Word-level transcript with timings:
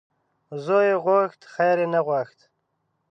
زوی 0.65 0.85
یې 0.89 0.95
غوښت 1.03 1.41
خیر 1.53 1.77
یې 1.83 1.87
نه 1.93 1.99
غوښت. 2.07 2.39